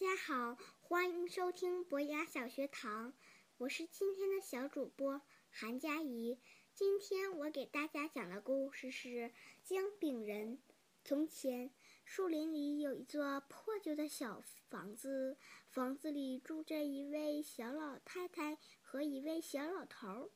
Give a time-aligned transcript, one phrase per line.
[0.00, 3.12] 家好，欢迎收听博雅小学堂，
[3.58, 6.40] 我是今天的小主播韩佳怡。
[6.74, 9.08] 今天我给大家讲的故事是
[9.62, 10.56] 《姜饼人》。
[11.04, 11.70] 从前，
[12.02, 15.36] 树林里有一座破旧的小房子，
[15.68, 20.30] 房子里住着一位小老太太和一位小老头。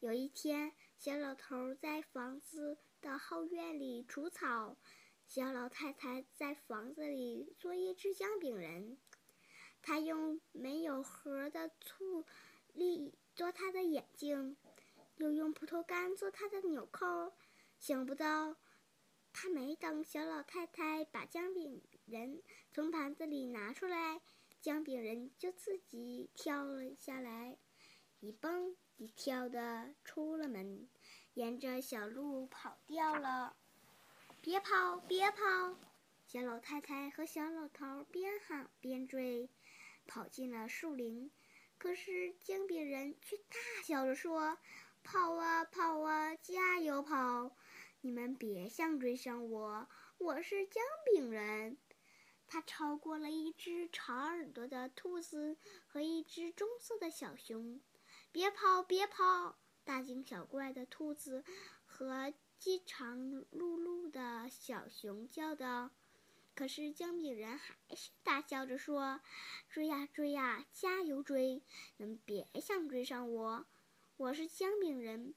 [0.00, 4.76] 有一天，小老头在房子的后院里除草。
[5.28, 8.96] 小老太太在房子里做一只姜饼人，
[9.82, 12.24] 她用没有核的醋
[12.72, 14.56] 粒做她的眼睛，
[15.16, 17.34] 又用葡萄干做她的纽扣。
[17.78, 18.56] 想不到，
[19.34, 24.22] 她没等小老太太把姜饼人从盘子里拿出来，
[24.62, 27.58] 姜饼人就自己跳了下来，
[28.20, 30.88] 一蹦一跳的出了门，
[31.34, 33.58] 沿着小路跑掉了。
[34.48, 35.76] 别跑，别跑！
[36.26, 39.50] 小老太太和小老头边喊边追，
[40.06, 41.30] 跑进了树林。
[41.76, 44.56] 可是姜饼人却大笑着说
[45.04, 47.54] ：“跑啊跑啊，加油跑！
[48.00, 51.76] 你们别想追上我，我是姜饼人。”
[52.48, 57.82] 他超过了一只长耳朵的兔子和一只棕色的小熊。
[58.32, 59.58] 别跑，别跑！
[59.84, 61.44] 大惊小怪的兔子
[61.84, 62.32] 和。
[62.58, 65.92] 饥肠辘辘的小熊叫道
[66.56, 69.20] ：“可是姜饼人还是大笑着说
[69.70, 71.62] ：‘追呀追呀，加油追！
[71.98, 73.66] 你们别想追上我，
[74.16, 75.36] 我是姜饼人。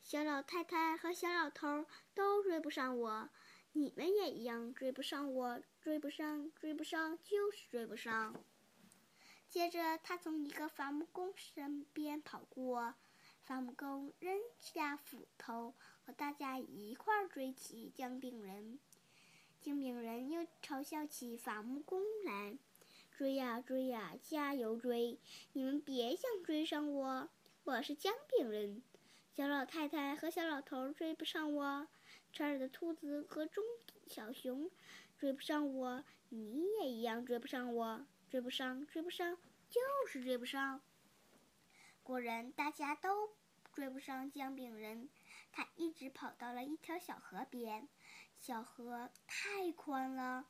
[0.00, 3.28] 小老太太和小老头都追不上我，
[3.72, 8.42] 你们也一样追不上我，追不上，追不上，就是追不上。’
[9.46, 12.94] 接着，他从一个伐木工身边跑过。”
[13.46, 15.72] 伐木工扔下斧头，
[16.04, 18.80] 和大家一块儿追起姜饼人。
[19.62, 22.58] 姜饼人又嘲笑起伐木工来
[23.16, 25.20] ：“追呀追呀，加油追！
[25.52, 27.28] 你们别想追上我，
[27.62, 28.82] 我是姜饼人。
[29.32, 31.86] 小老太太和小老头追不上我，
[32.32, 33.62] 穿耳的兔子和中
[34.08, 34.68] 小熊
[35.16, 39.38] 追不上我，你也一样追不上我，追不上，追不上，
[39.70, 40.80] 就是追不上。”
[42.06, 43.30] 果然，大家都
[43.72, 45.08] 追不上姜饼人。
[45.50, 47.88] 他一直跑到了一条小河边，
[48.38, 50.46] 小河太宽了，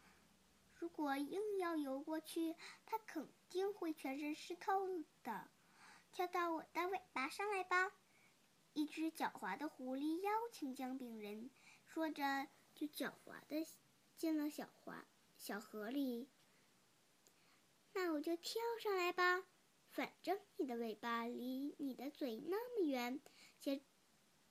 [0.75, 4.87] 如果硬要游过去，他肯定会全身湿透
[5.25, 5.49] 的。
[6.13, 7.91] 跳到我的尾巴上来吧！
[8.75, 11.49] 一只狡猾的狐狸邀请姜饼人，
[11.87, 13.67] 说着就狡猾的
[14.15, 14.95] 进了小河
[15.39, 16.29] 小河里。
[17.95, 19.45] 那我就跳上来吧。
[19.97, 23.19] 反正你的尾巴离你的嘴那么远，
[23.59, 23.81] 姜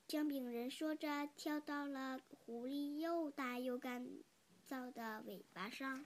[0.07, 4.23] 姜饼人说着，跳到了狐狸又大又干
[4.67, 6.03] 燥的尾巴上。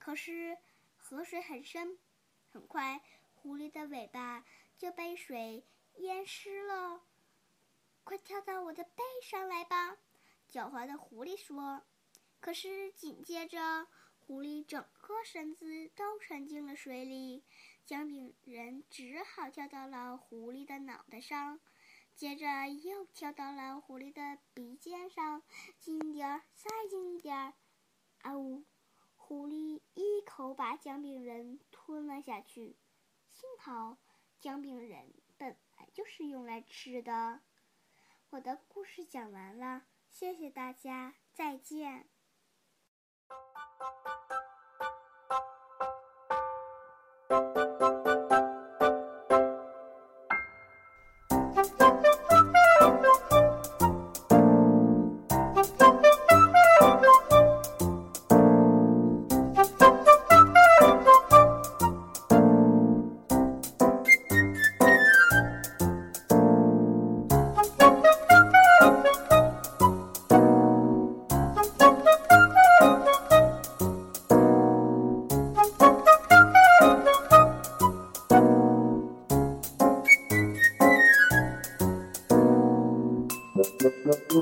[0.00, 0.58] 可是
[0.96, 1.96] 河水很深，
[2.48, 3.04] 很快
[3.36, 4.44] 狐狸的尾巴
[4.76, 5.64] 就被水
[5.98, 7.02] 淹湿了。
[8.02, 9.96] 快跳到我的背上来吧！
[10.50, 11.84] 狡猾的狐狸说。
[12.40, 13.86] 可是紧接着。
[14.30, 17.42] 狐狸整个身子都沉进了水里，
[17.84, 21.58] 姜饼人只好跳到了狐狸的脑袋上，
[22.14, 25.42] 接着又跳到了狐狸的鼻尖上，
[25.80, 27.54] 近一点儿，再近一点儿，
[28.20, 28.64] 啊呜！
[29.16, 32.76] 狐狸一口把姜饼人吞了下去。
[33.32, 33.98] 幸好
[34.38, 37.40] 姜饼人本来就是用来吃的。
[38.28, 42.08] 我的故事讲完了，谢谢大家，再见。
[47.38, 47.59] ん?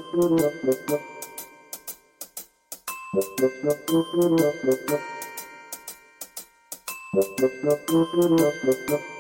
[0.01, 1.01] Thank
[8.91, 9.18] you.